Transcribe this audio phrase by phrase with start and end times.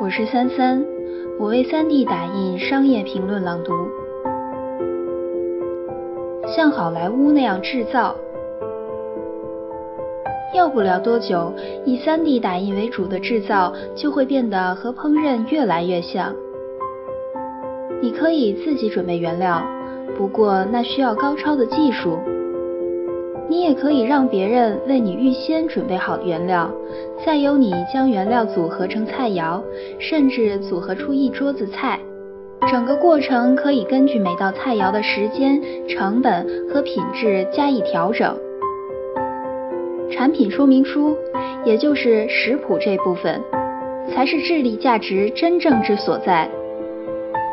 [0.00, 0.82] 我是三三，
[1.38, 3.74] 我为三 D 打印商业评论朗读。
[6.48, 8.16] 像好莱坞那样制造，
[10.54, 11.52] 要不了多久，
[11.84, 16.34] 以三 D 打印为主的制造就会变得和烹饪越来越像。
[18.00, 19.62] 你可以自己准备原料，
[20.16, 22.18] 不过那需要高超的技术。
[23.50, 26.70] 你也可以让别人为你预先准备好原料，
[27.26, 29.60] 再由你将原料组合成菜肴，
[29.98, 31.98] 甚至组合出一桌子菜。
[32.70, 38.38] 整个过程可以根据每道菜肴的时间、成本和品质加以调整。
[40.12, 41.16] 产品说明书，
[41.64, 43.40] 也就是食谱这部分，
[44.14, 46.48] 才是智力价值真正之所在。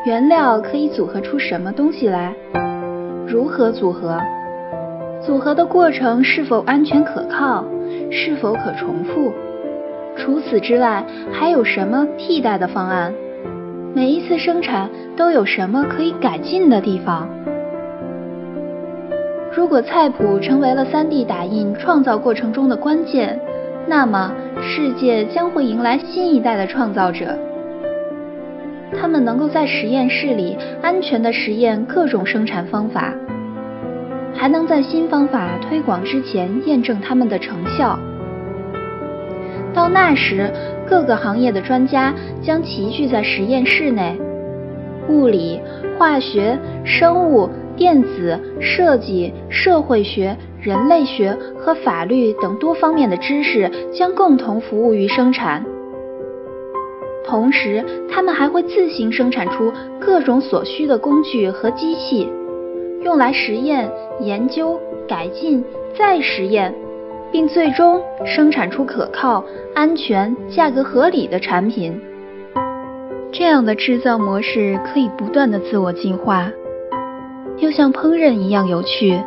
[0.05, 2.35] 原料可以组合出什么东西来？
[3.27, 4.21] 如何组合？
[5.27, 7.61] 组合的过程是否安全可靠？
[8.09, 9.33] 是否可重复？
[10.15, 11.03] 除此之外，
[11.33, 13.13] 还有什么替代的方案？
[13.93, 17.27] 每一次生产都有什么可以改进的地方？
[19.53, 23.37] 如果菜谱成为了 3D 打印创造过程中的关键，
[23.85, 24.31] 那么
[24.61, 27.37] 世界将会迎来新一代的创造者。
[28.97, 33.13] 他们能够在实验室里安全地实验各种生产方法。
[34.37, 37.99] 还能在新方法推广之前验证它们的成效。
[39.73, 40.51] 到那时，
[40.87, 44.17] 各个行业的专家将齐聚在实验室内，
[45.09, 45.59] 物理、
[45.97, 55.63] 化学、生物、电子、设计、社会学、人类学和法律等多方面的知识将共同服务于生产。
[57.25, 62.27] 同时，他们还会自行生产出各种所需的工具和机器。
[63.03, 65.63] 用来实验、研究、改进、
[65.97, 66.73] 再实验，
[67.31, 69.43] 并最终生产出可靠、
[69.73, 71.99] 安全、价格合理的产品。
[73.31, 76.51] 这样的制造模式可以不断的自我进化，
[77.57, 79.19] 又像烹饪一样有趣。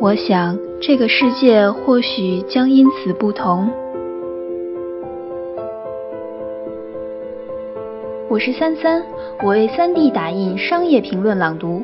[0.00, 3.70] 我想，这个世界或许将因此不同。
[8.28, 9.02] 我是三三，
[9.42, 11.82] 我为三 D 打印商业评论朗读。